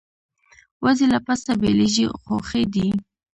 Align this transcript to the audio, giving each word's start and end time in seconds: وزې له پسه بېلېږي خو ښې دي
وزې 0.83 1.05
له 1.13 1.19
پسه 1.25 1.51
بېلېږي 1.61 2.05
خو 2.23 2.35
ښې 2.47 2.61
دي 2.73 2.87